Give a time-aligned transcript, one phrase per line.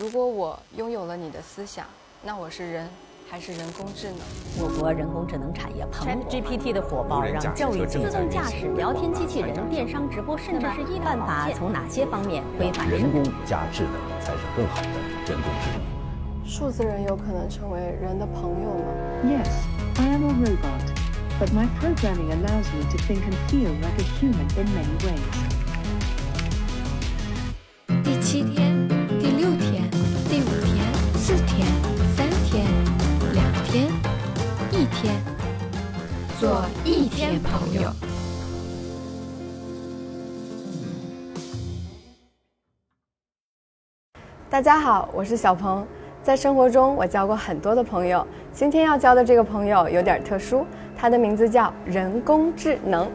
[0.00, 1.84] 如果我拥有了你的思想，
[2.24, 2.88] 那我是人
[3.28, 4.16] 还是人工智能？
[4.58, 6.26] 我国人工智能产业蓬勃。
[6.26, 13.92] GPT 的火爆让教育、自动驾驶、聊天机器人、电商直播，甚至是医办法从哪些方面规范人工加智能
[14.22, 14.88] 才是更好的
[15.28, 16.48] 人工智能。
[16.48, 18.84] 数字人有可能成为人的朋友吗
[19.26, 19.52] ？Yes,
[20.00, 20.80] I am a robot,
[21.38, 25.59] but my programming allows me to think and feel like a human in many ways.
[37.20, 37.90] 天朋友。
[44.48, 45.86] 大家好，我是小鹏。
[46.22, 48.26] 在生活中，我交过很多的朋友。
[48.54, 50.64] 今天要交的这个朋友有点特殊，
[50.96, 53.06] 他的名字叫人工智能。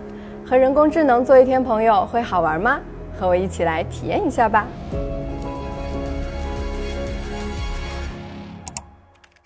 [0.45, 2.79] 和人工智能做一天朋友会好玩吗？
[3.19, 4.67] 和我一起来体验一下吧。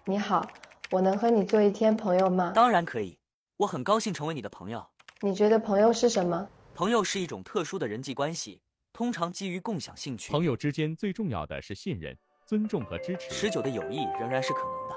[0.04, 0.46] 你好。
[0.92, 2.52] 我能和你做一天朋友吗？
[2.56, 3.19] 当然可以，
[3.60, 4.82] 我很高兴成为你的朋友。
[5.20, 6.48] 你觉得朋友是什么？
[6.74, 8.62] 朋友是一种特殊的人际关系，
[8.94, 10.32] 通常基于共享兴趣。
[10.32, 13.30] 朋友之间最重要的是信任、尊重和支持。
[13.30, 14.96] 持久的友谊仍然是可能的。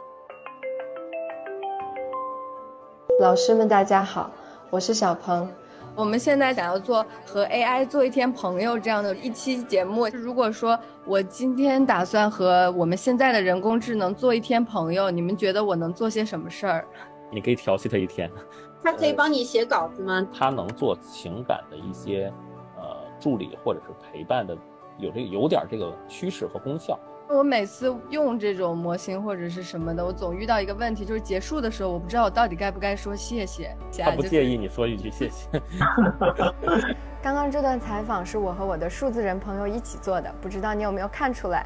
[3.19, 4.31] 老师们，大家好，
[4.71, 5.53] 我是小鹏。
[5.97, 10.07] 我们现在想要做和 AI 做一天朋友这样的一期节目。
[10.11, 16.87] 如果说我今天打算和我们现在的人工智能做一天朋友，你们觉得我能做些什么事儿？
[17.33, 18.31] 你可以调戏他一天。
[18.85, 20.27] 他可以帮你写稿子吗？
[20.37, 22.33] 他能做情感的一些
[22.77, 24.57] 呃助理或者是陪伴的，
[24.99, 26.99] 有这个有点这个趋势和功效。
[27.29, 33.75] 我每次用这种模型或者是什么的，我总遇到一个问题，就是结束的时候，我不知道我到底该不该说谢谢。
[34.01, 35.49] 他不介意你说一句谢谢。
[37.23, 41.65] 刚刚这段采访是我和我的数字人朋友一起做的，不知道你有没有看出来？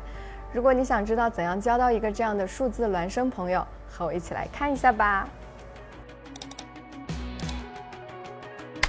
[0.53, 5.27] 如果你想知道怎样交到一个这样的数字孪生朋友，和我一起来看一下吧。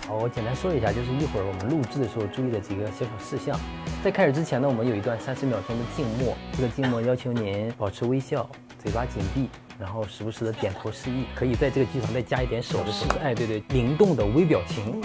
[0.09, 3.59] 我简单说一下，就是一会儿我们录制的时候注意的几个小小事项。
[4.03, 6.35] 在开始之前呢，我们有一段三十秒钟的静默。
[6.53, 8.50] 这个静默要求您保持微笑，
[8.81, 11.25] 嘴巴紧闭，然后时不时的点头示意。
[11.35, 15.01] 可以在这个基础上再加一点手势，哎，对对，灵动的微表情，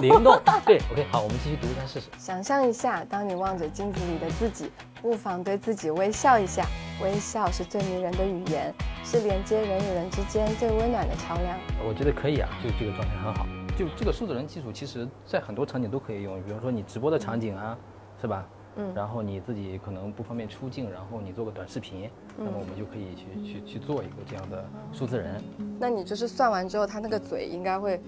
[0.00, 2.06] 灵动，对，OK，好，我们继续读一下试试。
[2.18, 6.66] 想象一下，当你望着镜子里的自己，不妨对自己微笑一下。
[7.02, 8.74] 微笑是最迷人的语言，
[9.04, 11.56] 是连接人与人之间最温暖的桥梁。
[11.86, 13.46] 我觉得可以啊，就这个状态很好。
[13.80, 17.76] 就这个数字人技术，其实在很多场景都可以用，比如说你直播的场景啊。
[18.20, 18.46] 是吧？
[18.76, 25.42] 嗯，然后你自己可能不方便出镜，然后你做个短视频，那么我们就可以去去去做一个这样的数字人。
[25.78, 27.98] 那你就是算完之后，他那个嘴应该会，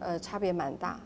[0.00, 0.98] 呃，差别蛮大。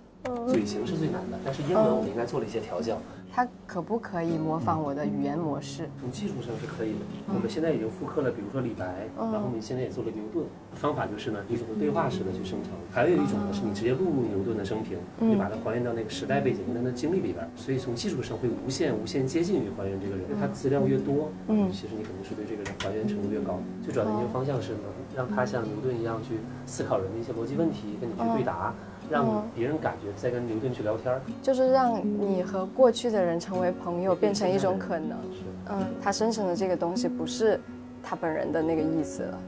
[0.48, 2.96] 嘴型是最难的，但是英文我们应该做了一些调教。
[3.34, 5.90] 它可不可以模仿我的语言模式？
[5.98, 7.00] 从技术上是可以的。
[7.26, 10.46] 我们现在已经复刻了，比如说李白，然后我们现在也做了牛顿。
[10.72, 17.42] 方法就是呢，一种对话式的去生成，还有一种呢是你直接录入牛顿的生平，你把它还原到那个时代背景跟他的经历里边。
[17.56, 20.24] 所以从技术上会无限无限接近于还原这个人。
[20.38, 23.58] 他资料越多，嗯，其实你肯定是对这个人还原程度越高。
[23.82, 28.72] 最主要的研究方向是呢，让他像牛顿一样去思考人的一些逻辑问题，跟你去对答。
[29.10, 35.18] 让别人感觉在跟牛顿去聊天，就是让你和过去的人成为朋友，变成一种可能。
[35.32, 35.40] 是，
[35.70, 37.58] 嗯，他生成的这个东西不是
[38.02, 39.38] 他本人的那个意思了，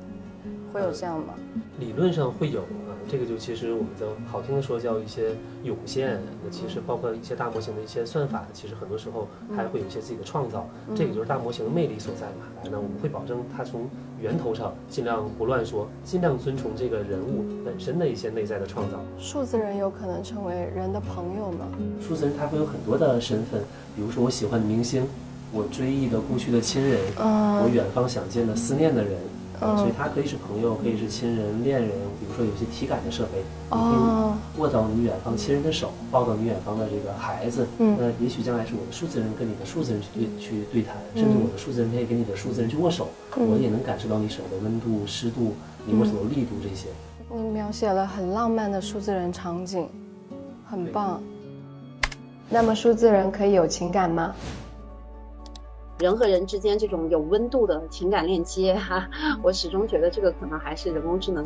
[0.73, 1.35] 会有这样吗？
[1.79, 2.63] 理论上会有。
[3.09, 5.31] 这个就其实我们的好听的说叫一些
[5.63, 12.47] 涌现，那其实包括一些大模型的一些算法，其实很多时候还会有一些自己的创造，这个就是大模型的魅力所在嘛。
[12.65, 13.89] 那我们会保证它从
[14.21, 19.01] 源头上尽量不乱说，尽量遵从这个人物本身的一些内在的创造。
[19.19, 21.67] 数字人有可能成为人的朋友吗？
[22.01, 23.61] 数字人他会有很多的身份，
[23.95, 25.07] 比如说我喜欢的明星，
[25.53, 29.13] 我追忆的故去的亲人，我远方想见的思念的人。
[29.59, 31.91] 所以它可以是朋友，可以是亲人、恋人。
[32.19, 37.67] 比如说有些体感的设备，你可以握到你远方亲人的手，抱到你远方的这个孩子。
[37.79, 45.55] 嗯，那也许将来是我的数字人跟你的数字人去对去对谈，甚至我的数字人可以跟你的数字人去握手，我也能感受到你手的温度、湿度，
[45.87, 46.89] 你握手的力度这些。
[47.31, 49.89] 你描写了很浪漫的数字人场景，
[50.69, 51.21] 很棒。
[52.49, 54.35] 那么数字人可以有情感吗？
[55.99, 59.09] 人和人之间这种有温度的情感链接， 哈，
[59.43, 61.43] 我始终觉得这个可能还是人工智能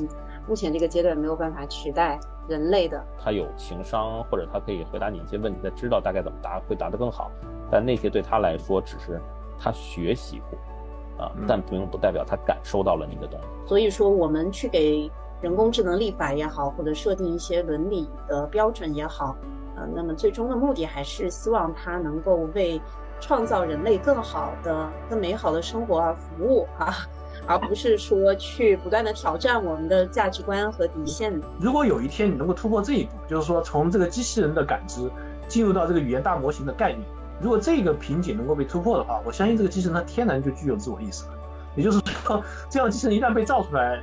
[0.49, 2.19] 目前这个阶段没有办法取代
[2.49, 3.01] 人类的。
[3.23, 7.31] 他有情商，或者他可以回答你一些问题，他知道大概怎么答会答得更好。
[7.71, 9.21] 但那些对他来说只是
[9.57, 13.47] 他学习过，啊，但并不代表他感受到了你的东西。
[13.69, 15.09] 所以说，我们去给
[15.41, 19.37] 人工智能立法也好，或者设定一些伦理的标准也好，
[19.77, 22.81] 呃，那么最终的目的还是希望它能够为。
[23.21, 26.95] 创造人类更好的、更美好的生活啊服务啊，
[27.47, 31.41] 而不是说去不断的挑战我们的价值观和底线。
[31.59, 35.11] 如果有一天你能够突破这一步，就是说从这个机器人的感知
[35.47, 37.01] 进入到这个语言大模型的概念，
[37.41, 41.33] 如果这个瓶颈能够被突破的话，我相信这个机器人它天然就具有自我意识了。
[41.77, 44.03] 也就是说，这样机器人一旦被造出来，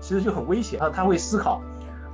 [0.00, 0.80] 其实就很危险。
[0.80, 1.60] 啊它会思考。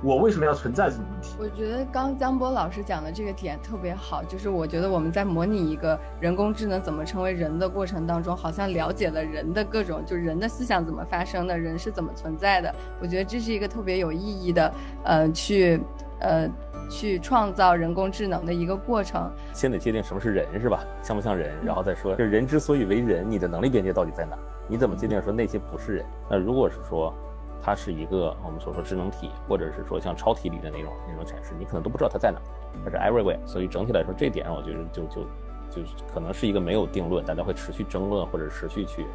[0.03, 1.35] 我为什么要存在这种问题？
[1.39, 12.73] 我觉得刚江波老师讲的这个点特别好，就是我觉得我们在模拟一个人工智能怎么成为人的过程当中，好像了解了人的各种，就人的思想怎么发生的，人是怎么存在的。
[12.99, 15.79] 我觉得这是一个特别有意义的，呃，去，
[16.19, 16.49] 呃，
[16.89, 19.31] 去创造人工智能的一个过程。
[19.53, 20.83] 先得界定什么是人，是吧？
[21.03, 21.53] 像不像人？
[21.63, 24.35] 然后再说，这人之所以为人，你的能力边界到底在哪？
[24.67, 26.05] 你怎么界定说那些不是人？
[26.27, 27.13] 那如果是说。
[27.63, 32.39] 它是一个我们所说智能体，或者是说像超体里的那种那种展示，你可能都不知道它在哪，
[32.83, 33.37] 它是 everywhere。
[33.45, 35.21] 所以整体来说，这点我觉得就就
[35.69, 35.81] 就
[36.13, 39.05] 可能是一个没有定论，大家会持续争论或者持续去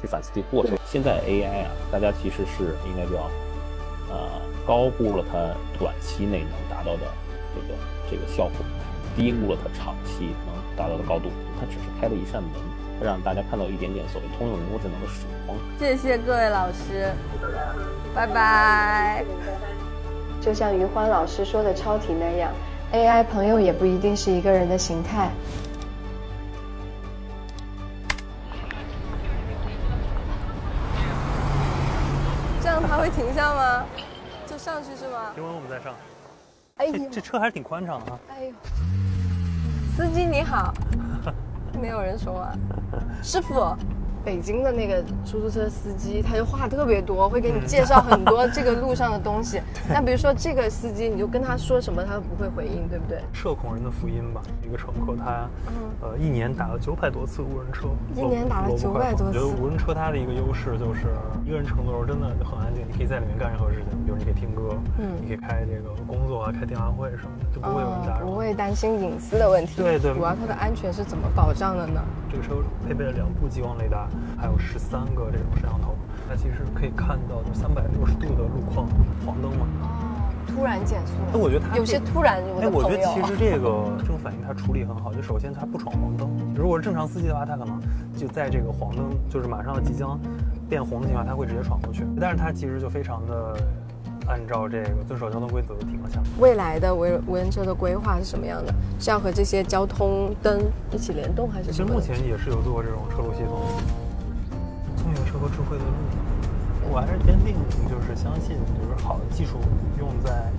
[0.00, 0.76] 去反思的过程。
[0.86, 3.30] 现在 AI 啊，大家其实是应该叫
[4.08, 7.06] 呃高估了它短期内能达到的
[7.54, 7.78] 这个
[8.10, 8.56] 这个效果，
[9.14, 11.28] 低估了它长期能达到的高度。
[11.60, 12.52] 它只是开了一扇门。
[13.02, 15.58] 让大家看到一点点所谓通用人工智能的曙光。
[15.78, 17.12] 谢谢各位老师，
[18.14, 19.24] 拜拜。
[20.40, 22.52] 就像余欢老师说的超体那样
[22.92, 25.30] ，AI 朋友也不一定是一个人的形态。
[32.60, 33.84] 这样它会停下吗？
[34.46, 35.32] 就上去是吗？
[35.34, 35.94] 停完，我们再上。
[36.76, 38.18] 哎呦，这车还是挺宽敞的啊。
[38.30, 38.52] 哎呦，
[39.96, 40.74] 司机你好。
[41.82, 42.52] 没有人说话，
[43.24, 43.76] 师傅。
[44.24, 49.60] 北京的那个出租车司机，他就话特别多，会给你介绍很多这个路上的东西。
[49.88, 53.20] 那比如说这个司机，你就跟他说什么，他都不会回应，对不对？
[53.32, 54.40] 社恐人的福音吧。
[54.62, 55.48] 一个乘客，他
[56.00, 59.24] 呃一年打了九百多次无人车，一年打了九百多次。
[59.26, 61.08] 我觉得无人车它的一个优势就是
[61.44, 69.82] 一个人乘的时候真的很安静，你可以在里面干任何事情，比如你可以听歌，嗯，你可以开这个工作啊，开电话会什么的，就不会有人打扰，不会担心隐私的问题。
[69.82, 70.12] 对对。
[70.14, 72.00] 主要它的安全是怎么保障的呢？
[72.30, 72.54] 这个车
[72.86, 75.94] 配备了两部激光雷达，还有十三个这种摄像头，
[76.28, 78.86] 它其实可以看到就三百六十度的路况，
[79.24, 79.66] 黄灯嘛。
[79.82, 79.88] 哦，
[80.48, 81.14] 突然减速。
[81.32, 82.42] 那我觉得它有些突然。
[82.60, 86.28] 哎，我觉得其实这个这种反应它处理很好，就首先它不闯黄灯。
[86.56, 87.80] 如果是正常司机的话，他可能
[88.16, 90.18] 就在这个黄灯就是马上即将
[90.68, 92.04] 变红的情况下，他会直接闯过去。
[92.20, 93.56] 但是它其实就非常的。
[94.28, 96.22] 按照这个遵守交通规则的情况下来。
[96.38, 98.72] 未来的无无人车的规划是什么样的？
[99.00, 100.62] 是要和这些交通灯
[100.92, 101.72] 一起联动，还是？
[101.72, 103.58] 其实目前也是有做这种车路系统。
[105.32, 107.56] 车和智慧的路，我还是坚定，
[107.88, 109.56] 就是相信，就是好的技术
[109.98, 110.52] 用在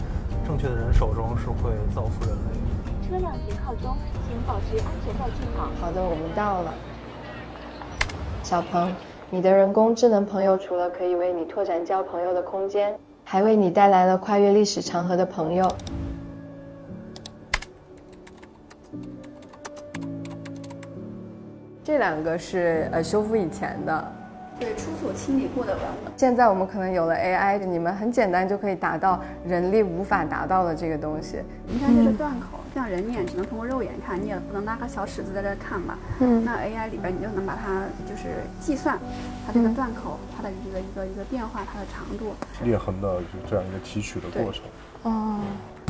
[0.43, 3.07] 正确的人手中是会造福人类。
[3.07, 3.95] 车辆停靠中，
[4.27, 5.69] 请保持安全带系好。
[5.79, 6.73] 好的，我们到了。
[8.41, 8.91] 小鹏，
[9.29, 12.97] 你的人工智能朋友除了可以为你拓展交朋友的空间。
[13.23, 15.67] 还为你带来了跨越历史长河的朋友。
[21.83, 24.11] 这两个是呃修复以前的，
[24.59, 26.11] 对，出所清理过的文物。
[26.15, 31.37] 现在我们可能有了 AI，你们很简单就可以达到人力无法达到的这个东西。
[31.67, 35.97] 你看这个断口，像人眼只能通过肉眼看，你也不能拿个小尺子在这看吧？
[36.19, 36.45] 嗯。
[36.45, 38.99] 那 AI 里边你就能把它就是计算
[39.45, 40.43] 它这个断口它。
[40.43, 42.33] 的一个一个一个变化，它的长度，
[42.65, 44.63] 裂痕的就这样一个提取的过程。
[45.03, 45.39] 哦，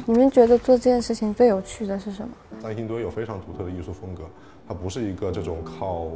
[0.05, 2.29] 你们觉得做这件事情最有趣的是什么？
[2.61, 4.25] 三星堆有非常独特的艺术风格，
[4.67, 6.07] 它不是一个这种靠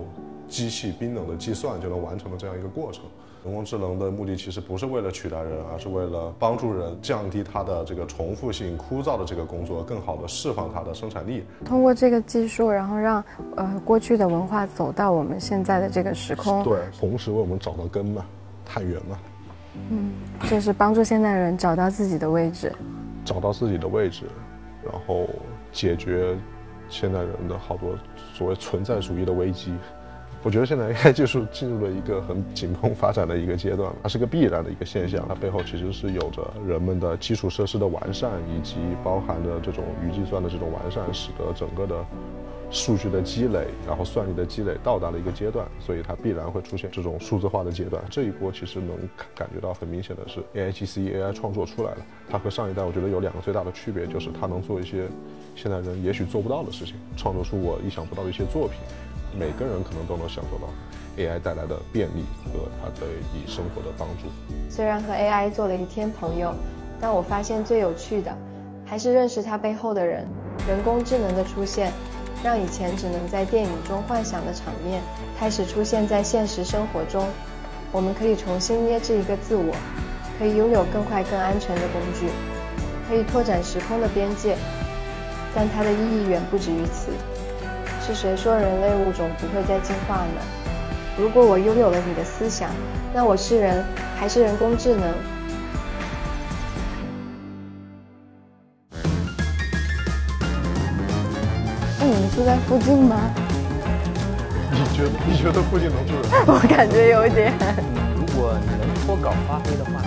[0.47, 3.03] 机器冰冷的计算就能完成的这样一个过程。
[3.45, 11.43] 人工智能的目的其实不是为了取代人，而是为了帮助人降低它的这个重复性、枯燥的这个工作，更好的释放它的生产力。
[11.63, 13.23] 通过这个技术，然后让
[13.55, 16.61] 呃过去的文化走到我们现在的这个时空。
[16.63, 18.25] 对，同时为我们找到根嘛，
[18.65, 19.17] 探源嘛。
[19.91, 20.11] 嗯，
[20.49, 22.73] 就是帮助现代人找到自己的位置，
[23.23, 24.25] 找到自己的位置，
[24.83, 25.25] 然后
[25.71, 26.35] 解决
[26.89, 27.97] 现代人的好多
[28.33, 29.73] 所谓存在主义的危机。
[30.43, 42.05] 我觉得现在 AI 技术进入了一个很紧绷发展的一个阶段，它是个必然的一个现象，它背后其实是有着人们的基础设施的完善，以及包含着这种云计算的这种完善，使得整个的
[42.69, 48.03] 数据的积累，然后算力的积累到达了一个阶段，所以它必然会出现这种数字化的阶段。
[48.09, 48.97] 这一波其实能
[49.33, 51.97] 感觉到很明显的是 AI GC AI 创作出来了，
[52.29, 55.07] 它和上一代我觉得有两个最大的区别，就是它能做一些
[55.55, 58.77] 现代人也许做不到的事情，创作出我意想不到的一些作品。
[59.37, 60.67] 每个人可能都能享受到
[61.17, 64.27] AI 带来的便利和它对你生活的帮助。
[64.69, 66.53] 虽然和 AI 做了一天朋友，
[66.99, 68.35] 但我发现最有趣的
[68.85, 70.27] 还是认识它背后的人。
[70.67, 71.91] 人工智能的出现，
[72.43, 75.01] 让以前只能在电影中幻想的场面
[75.39, 77.27] 开始出现在现实生活中。
[77.91, 79.73] 我们可以重新捏制一个自我，
[80.37, 82.27] 可以拥有更快、更安全的工具，
[83.07, 84.57] 可以拓展时空的边界。
[85.55, 87.11] 但它的意义远不止于此。
[88.05, 90.41] 是谁说人类物种不会再进化呢？
[91.17, 92.69] 如果我拥有了你的思想，
[93.13, 93.83] 那我是人
[94.15, 95.13] 还是人工智能？
[102.07, 103.19] 你们住在附近吗？
[104.71, 106.31] 你觉得你觉得附近能住人？
[106.47, 107.53] 我感觉有点。
[108.15, 110.01] 如果你能脱稿发挥的话，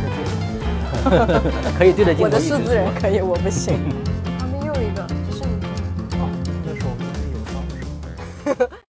[1.05, 1.41] 那就
[1.79, 2.25] 可以对着镜头。
[2.25, 3.79] 我的数字人可以，我不行。